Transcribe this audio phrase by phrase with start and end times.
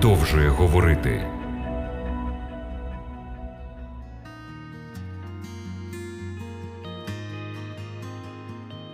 [0.00, 1.39] продовжує говорити.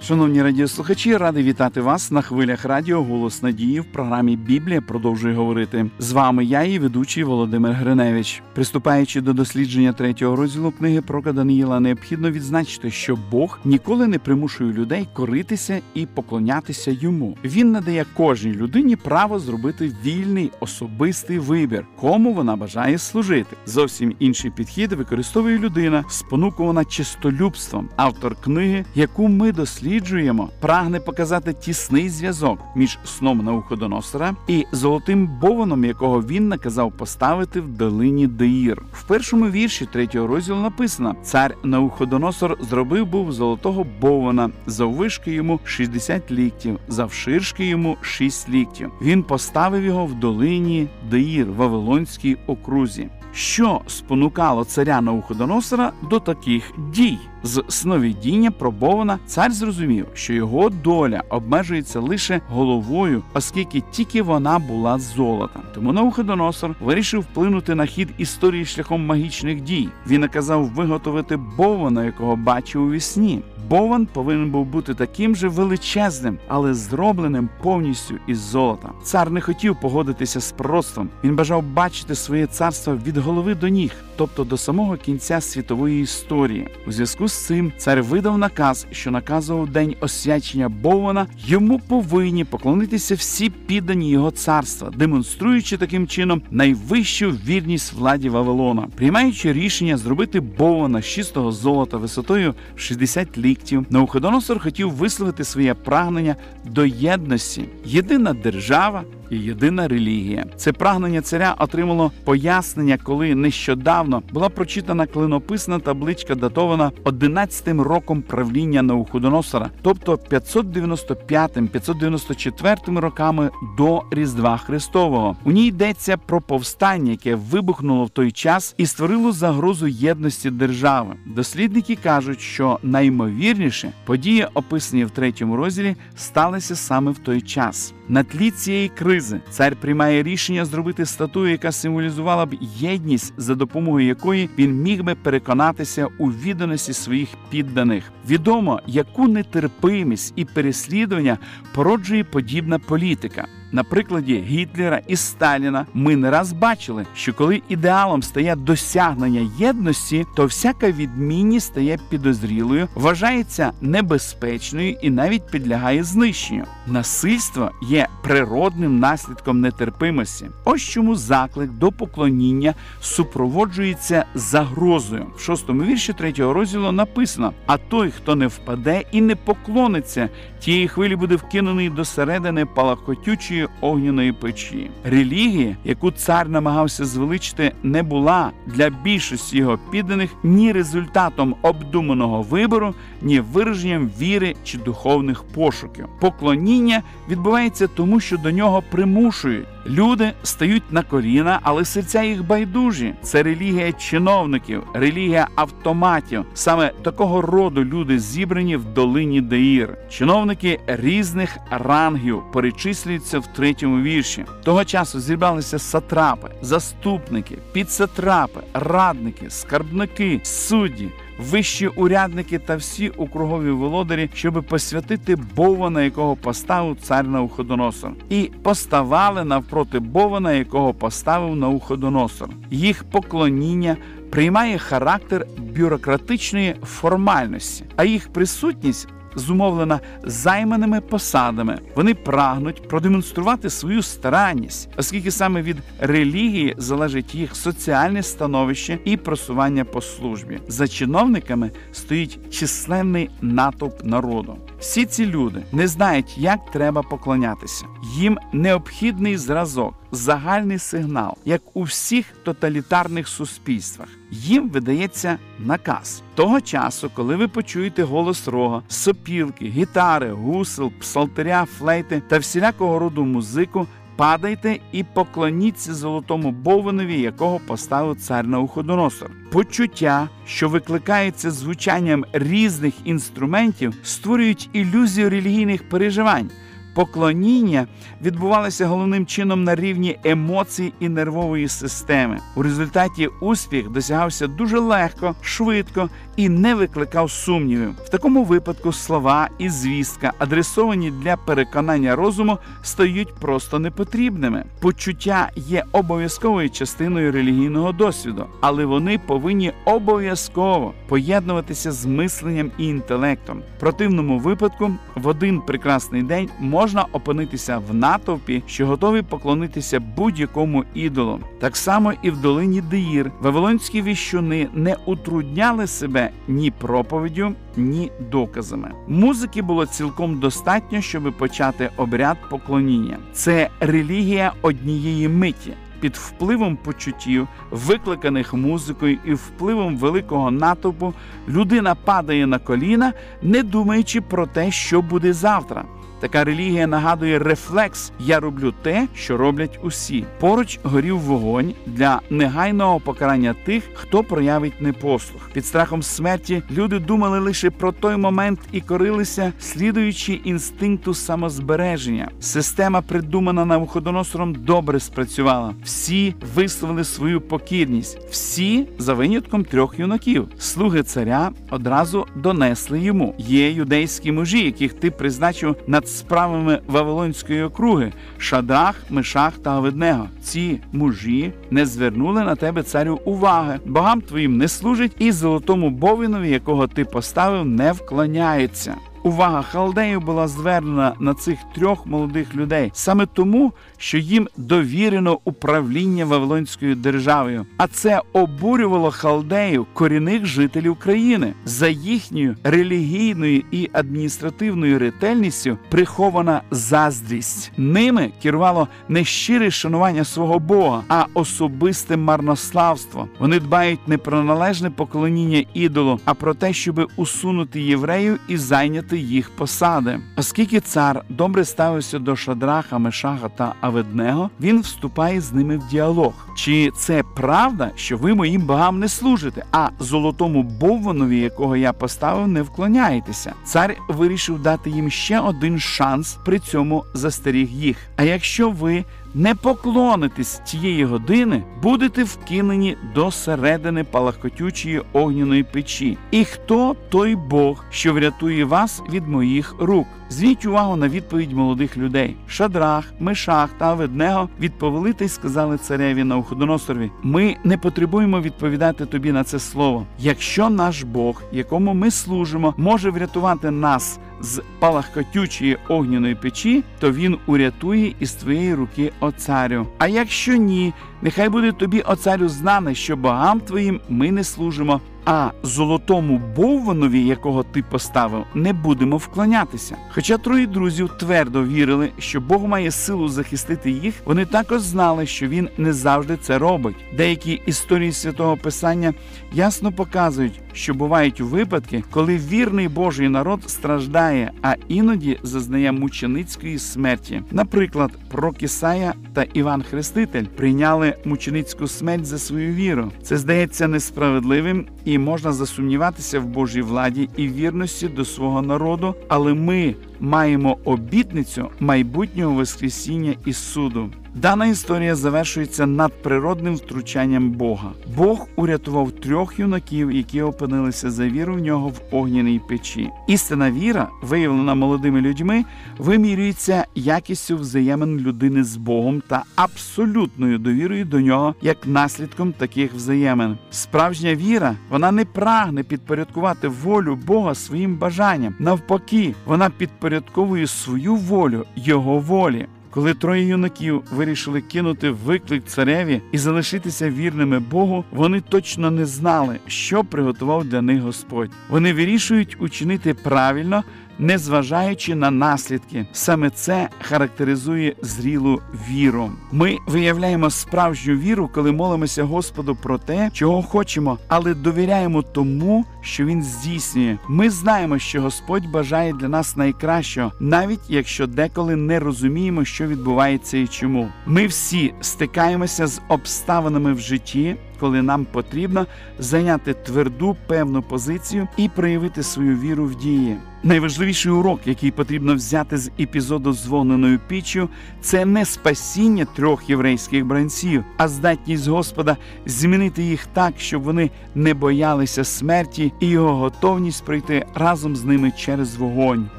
[0.06, 5.90] Шановні радіослухачі, радий вітати вас на хвилях радіо Голос Надії в програмі Біблія продовжує говорити.
[5.98, 8.42] З вами я, і ведучий Володимир Гриневич.
[8.54, 14.72] Приступаючи до дослідження третього розділу книги про Даниїла, необхідно відзначити, що Бог ніколи не примушує
[14.72, 17.36] людей коритися і поклонятися йому.
[17.44, 23.56] Він надає кожній людині право зробити вільний особистий вибір, кому вона бажає служити.
[23.66, 31.52] Зовсім інший підхід використовує людина, спонукувана чистолюбством, автор книги, яку ми досліджуємо досліджуємо, прагне показати
[31.52, 38.82] тісний зв'язок між сном Навуходоносора і золотим бованом, якого він наказав поставити в долині Деїр.
[38.92, 46.30] В першому вірші третього розділу написано: цар Навуходоносор зробив був золотого бована, заввишки йому 60
[46.30, 48.92] ліктів, завширшки йому 6 ліктів.
[49.02, 53.08] Він поставив його в долині Деїр, Вавилонській окрузі.
[53.32, 57.18] Що спонукало царя Навуходоносора до таких дій?
[57.46, 64.98] З сновидіння пробована цар зрозумів, що його доля обмежується лише головою, оскільки тільки вона була
[64.98, 65.60] з золота.
[65.74, 69.88] Тому Навуходоносор вирішив вплинути на хід історії шляхом магічних дій.
[70.06, 73.42] Він наказав виготовити бована, якого бачив у вісні.
[73.68, 78.90] Бован повинен був бути таким же величезним, але зробленим повністю із золота.
[79.02, 81.08] Цар не хотів погодитися з пророцтвом.
[81.24, 86.68] Він бажав бачити своє царство від голови до ніг, тобто до самого кінця світової історії.
[86.86, 93.14] У зв'язку з цим цар видав наказ, що наказував день освячення Бована, йому повинні поклонитися
[93.14, 101.02] всі піддані його царства, демонструючи таким чином найвищу вірність владі Вавилона, приймаючи рішення зробити Бована
[101.02, 108.32] з чистого золота висотою 60 літ конфліктів, Навуходоносор хотів висловити своє прагнення до єдності, єдина
[108.32, 110.46] держава і єдина релігія.
[110.56, 118.82] Це прагнення царя отримало пояснення, коли нещодавно була прочитана клинописна табличка, датована 11-м роком правління
[118.82, 125.36] Навуходоносора, тобто 595-594 роками до Різдва Христового.
[125.44, 131.14] У ній йдеться про повстання, яке вибухнуло в той час і створило загрозу єдності держави.
[131.26, 137.94] Дослідники кажуть, що наймовірніше події, описані в третьому розділі, сталися саме в той час.
[138.08, 139.15] На тлі цієї кризи
[139.50, 145.14] цар приймає рішення зробити статую, яка символізувала б єдність, за допомогою якої він міг би
[145.14, 148.04] переконатися у відданості своїх підданих.
[148.28, 151.38] Відомо, яку нетерпимість і переслідування
[151.74, 153.46] породжує подібна політика.
[153.76, 160.26] На прикладі Гітлера і Сталіна ми не раз бачили, що коли ідеалом стає досягнення єдності,
[160.36, 166.64] то всяка відмінність стає підозрілою, вважається небезпечною і навіть підлягає знищенню.
[166.86, 170.46] Насильство є природним наслідком нетерпимості.
[170.64, 175.26] Ось чому заклик до поклоніння супроводжується загрозою.
[175.36, 180.28] В шостому вірші третього розділу написано: а той, хто не впаде і не поклониться,
[180.60, 184.90] тієї хвилі буде вкинений до середини палахотючої огняної печі.
[185.04, 192.94] Релігія, яку цар намагався звеличити, не була для більшості його підданих ні результатом обдуманого вибору,
[193.22, 196.06] ні вираженням віри чи духовних пошуків.
[196.20, 199.66] Поклоніння відбувається тому, що до нього примушують.
[199.88, 203.14] Люди стають на коліна, але серця їх байдужі.
[203.22, 206.44] Це релігія чиновників, релігія автоматів.
[206.54, 209.98] Саме такого роду люди зібрані в долині Деїр.
[210.10, 214.44] Чиновники різних рангів перечислюються в третьому вірші.
[214.64, 221.08] Того часу зібралися сатрапи, заступники, підсатрапи, радники, скарбники, судді
[221.38, 228.10] вищі урядники та всі округові володарі, щоби посвятити Бована, якого поставив цар Навуходоносор.
[228.30, 232.48] і поставали навпроти Бована, якого поставив Навуходоносор.
[232.70, 233.96] Їх поклоніння.
[234.30, 235.46] Приймає характер
[235.76, 241.78] бюрократичної формальності, а їх присутність зумовлена займаними посадами.
[241.94, 249.84] Вони прагнуть продемонструвати свою старанність, оскільки саме від релігії залежить їх соціальне становище і просування
[249.84, 250.60] по службі.
[250.68, 254.56] За чиновниками стоїть численний натовп народу.
[254.80, 257.84] Всі ці люди не знають, як треба поклонятися.
[258.18, 264.08] Їм необхідний зразок, загальний сигнал, як у всіх тоталітарних суспільствах.
[264.30, 272.22] Їм видається наказ того часу, коли ви почуєте голос рога, сопілки, гітари, гусел, псалтиря, флейти
[272.28, 273.86] та всілякого роду музику.
[274.16, 279.30] Падайте і поклоніться золотому бовинові, якого поставив цар Науходоносор.
[279.52, 286.50] Почуття, що викликається звучанням різних інструментів, створюють ілюзію релігійних переживань.
[286.96, 287.86] Поклоніння
[288.22, 292.38] відбувалося головним чином на рівні емоцій і нервової системи.
[292.56, 297.90] У результаті успіх досягався дуже легко, швидко і не викликав сумнівів.
[298.04, 304.64] В такому випадку слова і звістка, адресовані для переконання розуму, стають просто непотрібними.
[304.80, 313.62] Почуття є обов'язковою частиною релігійного досвіду, але вони повинні обов'язково поєднуватися з мисленням і інтелектом.
[313.76, 320.84] В противному випадку в один прекрасний день можна опинитися в натовпі, що готові поклонитися будь-якому
[320.94, 321.40] ідолу.
[321.60, 328.92] Так само і в долині Деїр вавилонські віщуни не утрудняли себе ні проповіддю, ні доказами.
[329.08, 333.18] Музики було цілком достатньо, щоб почати обряд поклоніння.
[333.32, 335.72] Це релігія однієї миті.
[336.00, 341.14] Під впливом почуттів, викликаних музикою і впливом великого натовпу,
[341.48, 343.12] людина падає на коліна,
[343.42, 345.84] не думаючи про те, що буде завтра.
[346.20, 350.24] Така релігія нагадує рефлекс Я роблю те, що роблять усі.
[350.40, 355.50] Поруч горів вогонь для негайного покарання тих, хто проявить непослух.
[355.52, 362.30] Під страхом смерті люди думали лише про той момент і корилися, слідуючи інстинкту самозбереження.
[362.40, 365.74] Система, придумана Навуходоносором, добре спрацювала.
[365.84, 370.48] Всі висловили свою покірність, всі за винятком трьох юнаків.
[370.58, 373.34] Слуги царя одразу донесли йому.
[373.38, 380.28] Є юдейські мужі, яких ти призначив над справами Вавилонської округи Шадрах, Мешах та Аведнего.
[380.42, 383.80] Ці мужі не звернули на тебе царю уваги.
[383.86, 388.94] Богам твоїм не служить, і золотому бовінові, якого ти поставив, не вклоняються.
[389.26, 396.24] Увага халдеїв була звернена на цих трьох молодих людей саме тому, що їм довірено управління
[396.24, 401.52] Вавилонською державою, а це обурювало халдеїв, корінних жителів країни.
[401.64, 407.72] За їхньою релігійною і адміністративною ретельністю прихована заздрість.
[407.76, 413.28] Ними керувало не щире шанування свого Бога, а особисте марнославство.
[413.38, 419.15] Вони дбають не про належне поклоніння ідолу, а про те, щоб усунути євреїв і зайняти
[419.18, 420.20] їх посади.
[420.36, 426.32] Оскільки цар добре ставився до Шадраха, Мешаха та Аведнего, він вступає з ними в діалог.
[426.56, 432.48] Чи це правда, що ви моїм богам не служите, а золотому бовванові, якого я поставив,
[432.48, 433.54] не вклоняєтеся?
[433.64, 437.96] Цар вирішив дати їм ще один шанс, при цьому застеріг їх.
[438.16, 439.04] А якщо ви
[439.34, 446.18] не поклонитесь цієї години, будете вкинені до середини палахкотючої огняної печі.
[446.30, 450.06] І хто той Бог, що врятує вас від моїх рук?
[450.28, 452.36] Зверніть увагу на відповідь молодих людей.
[452.48, 459.06] Шадрах, Мешах та Аведнего відповіли та й сказали цареві на Уходоносорові: Ми не потребуємо відповідати
[459.06, 460.06] тобі на це слово.
[460.18, 467.38] Якщо наш Бог, якому ми служимо, може врятувати нас з палахкотючої огняної печі, то він
[467.46, 469.86] урятує із твоєї руки о царю.
[469.98, 470.92] А якщо ні,
[471.22, 475.00] нехай буде тобі, о царю, знане, що богам твоїм ми не служимо.
[475.28, 479.96] А золотому бовванові, якого ти поставив, не будемо вклонятися.
[480.10, 485.48] Хоча троє друзів твердо вірили, що Бог має силу захистити їх, вони також знали, що
[485.48, 486.96] він не завжди це робить.
[487.16, 489.14] Деякі історії святого Писання
[489.52, 497.42] ясно показують, що бувають випадки, коли вірний Божий народ страждає, а іноді зазнає мученицької смерті.
[497.50, 503.12] Наприклад, Прокісая та Іван Хреститель прийняли мученицьку смерть за свою віру.
[503.22, 509.54] Це здається несправедливим і можна засумніватися в Божій владі і вірності до свого народу, але
[509.54, 514.10] ми маємо обітницю майбутнього Воскресіння і суду.
[514.36, 517.92] Дана історія завершується надприродним втручанням Бога.
[518.16, 523.10] Бог урятував трьох юнаків, які опинилися за віру в нього в огняній печі.
[523.28, 525.64] Істина віра, виявлена молодими людьми,
[525.98, 533.58] вимірюється якістю взаємин людини з Богом та абсолютною довірою до нього як наслідком таких взаємин.
[533.70, 538.54] Справжня віра вона не прагне підпорядкувати волю Бога своїм бажанням.
[538.58, 539.70] Навпаки, вона
[540.06, 542.66] підпорядковує свою волю його волі.
[542.90, 549.58] Коли троє юнаків вирішили кинути виклик цареві і залишитися вірними Богу, вони точно не знали,
[549.66, 551.50] що приготував для них Господь.
[551.70, 553.84] Вони вирішують учинити правильно,
[554.18, 556.06] незважаючи на наслідки.
[556.12, 559.30] Саме це характеризує зрілу віру.
[559.52, 566.24] Ми виявляємо справжню віру, коли молимося Господу про те, чого хочемо, але довіряємо тому, що
[566.24, 567.18] Він здійснює.
[567.28, 573.58] Ми знаємо, що Господь бажає для нас найкращого, навіть якщо деколи не розуміємо, що відбувається
[573.58, 574.08] і чому.
[574.26, 578.86] Ми всі стикаємося з обставинами в житті, коли нам потрібно
[579.18, 583.36] зайняти тверду певну позицію і проявити свою віру в дії.
[583.62, 587.68] Найважливіший урок, який потрібно взяти з епізоду з вогненою піччю,
[588.00, 592.16] це не спасіння трьох єврейських бранців, а здатність Господа
[592.46, 598.32] змінити їх так, щоб вони не боялися смерті, і його готовність пройти разом з ними
[598.36, 599.30] через вогонь.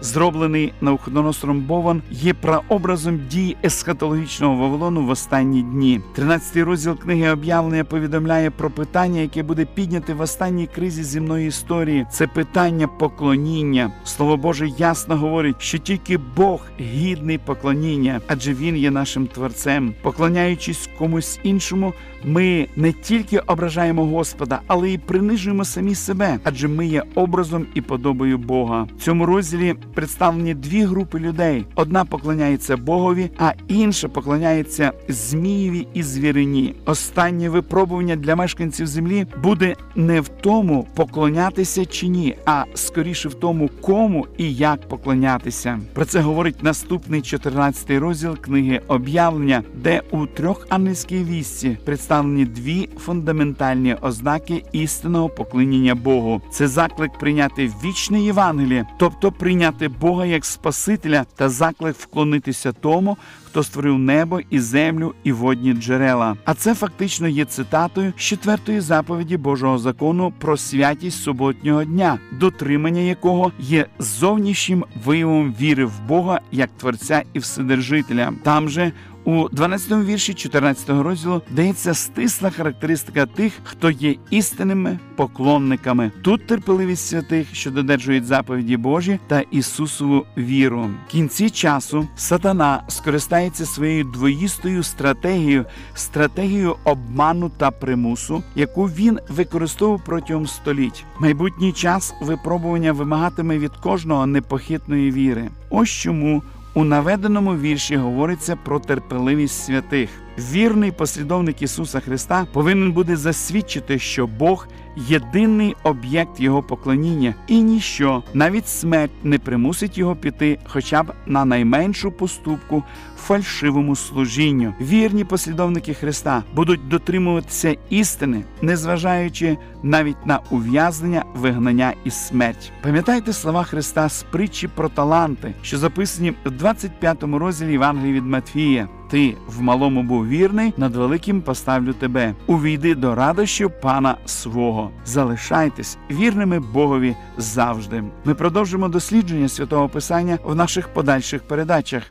[0.00, 6.00] Зроблений Навуходоносором Бован є прообразом дій есхатологічного Вавилону в останні дні.
[6.18, 8.25] 13-й розділ книги об'явлення повідомляє
[8.56, 12.06] про питання, яке буде підняте в останній кризі земної історії.
[12.12, 13.90] Це питання поклоніння.
[14.04, 19.94] Слово Боже ясно говорить, що тільки Бог гідний поклоніння, адже Він є нашим творцем.
[20.02, 21.92] Поклоняючись комусь іншому,
[22.24, 27.80] ми не тільки ображаємо Господа, але й принижуємо самі себе, адже ми є образом і
[27.80, 28.86] подобою Бога.
[28.98, 36.02] В цьому розділі представлені дві групи людей: одна поклоняється Богові, а інша поклоняється Змієві і
[36.02, 36.74] звірині.
[36.84, 43.34] Останнє випробування для мешканців землі буде не в тому, поклонятися чи ні, а скоріше в
[43.34, 45.80] тому, кому і як поклонятися.
[45.92, 52.88] Про це говорить наступний 14 розділ книги об'явлення, де у трьох ангельській вісці представлені дві
[52.98, 56.42] фундаментальні ознаки істинного поклоніння Богу.
[56.50, 63.62] Це заклик прийняти вічне Євангеліє, тобто прийняти Бога як Спасителя та заклик вклонитися тому, хто
[63.62, 66.36] створив небо і землю і водні джерела.
[66.44, 73.00] А це фактично є цитатою з четвертої заповіді Божого закону про святість суботнього дня, дотримання
[73.00, 78.32] якого є зовнішнім виявом віри в Бога як Творця і Вседержителя.
[78.42, 78.92] Там же
[79.26, 86.12] у 12 вірші 14 розділу дається стисла характеристика тих, хто є істинними поклонниками.
[86.22, 90.90] Тут терпеливість святих, що додержують заповіді Божі та Ісусову віру.
[91.08, 95.64] В кінці часу сатана скористається своєю двоїстою стратегією,
[95.94, 101.04] стратегією обману та примусу, яку він використовував протягом століть.
[101.20, 105.48] Майбутній час випробування вимагатиме від кожного непохитної віри.
[105.70, 106.42] Ось чому.
[106.76, 110.10] У наведеному вірші говориться про терпеливість святих.
[110.38, 118.22] Вірний послідовник Ісуса Христа повинен буде засвідчити, що Бог єдиний об'єкт Його поклоніння, і ніщо,
[118.34, 122.82] навіть смерть, не примусить його піти, хоча б на найменшу поступку
[123.18, 124.74] фальшивому служінню.
[124.80, 132.72] Вірні послідовники Христа будуть дотримуватися істини, незважаючи навіть на ув'язнення, вигнання і смерть.
[132.82, 138.88] Пам'ятайте слова Христа з притчі про таланти, що записані в 25 розділі Євангелії від Матфія.
[139.10, 142.34] Ти в малому був вірний, над великим поставлю тебе.
[142.46, 144.90] Увійди до радощів пана свого.
[145.04, 148.04] Залишайтесь вірними Богові завжди.
[148.24, 152.02] Ми продовжимо дослідження святого Писання в наших подальших передачах.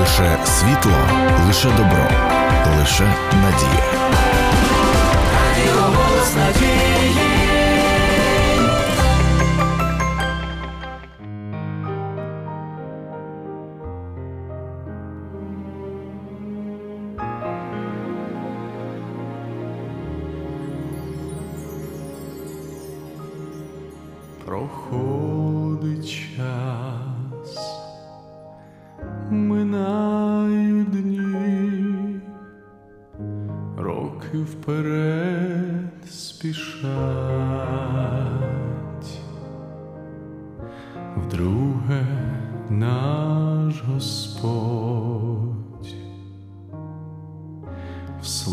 [0.00, 0.92] Лише світло,
[1.46, 2.08] лише добро,
[2.78, 3.85] лише надія.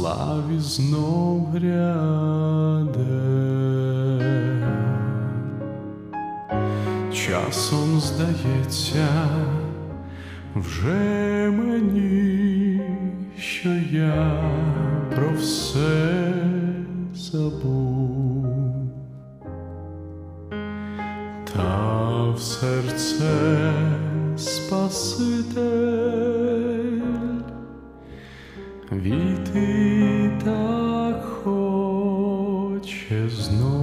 [0.04, 3.04] Славі знов гряде.
[7.14, 9.08] Часом здається
[10.56, 12.82] вже мені,
[13.38, 14.44] що я
[15.16, 16.34] про все
[17.16, 18.46] забув,
[21.54, 23.72] та в серце
[24.38, 26.03] Спаситель
[28.92, 32.80] війти так хоче
[33.30, 33.83] знов.